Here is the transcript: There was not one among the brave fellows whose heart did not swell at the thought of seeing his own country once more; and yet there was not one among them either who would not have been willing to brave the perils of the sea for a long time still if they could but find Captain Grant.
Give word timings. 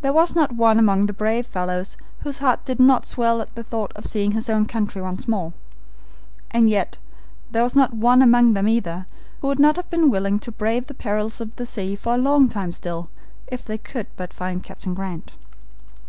There 0.00 0.12
was 0.12 0.34
not 0.34 0.56
one 0.56 0.76
among 0.76 1.06
the 1.06 1.12
brave 1.12 1.46
fellows 1.46 1.96
whose 2.22 2.40
heart 2.40 2.64
did 2.64 2.80
not 2.80 3.06
swell 3.06 3.40
at 3.40 3.54
the 3.54 3.62
thought 3.62 3.92
of 3.94 4.04
seeing 4.04 4.32
his 4.32 4.50
own 4.50 4.66
country 4.66 5.00
once 5.00 5.28
more; 5.28 5.52
and 6.50 6.68
yet 6.68 6.98
there 7.52 7.62
was 7.62 7.76
not 7.76 7.94
one 7.94 8.22
among 8.22 8.54
them 8.54 8.66
either 8.66 9.06
who 9.42 9.46
would 9.46 9.60
not 9.60 9.76
have 9.76 9.88
been 9.88 10.10
willing 10.10 10.40
to 10.40 10.50
brave 10.50 10.88
the 10.88 10.94
perils 10.94 11.40
of 11.40 11.54
the 11.54 11.64
sea 11.64 11.94
for 11.94 12.14
a 12.14 12.18
long 12.18 12.48
time 12.48 12.72
still 12.72 13.08
if 13.46 13.64
they 13.64 13.78
could 13.78 14.08
but 14.16 14.34
find 14.34 14.64
Captain 14.64 14.94
Grant. 14.94 15.30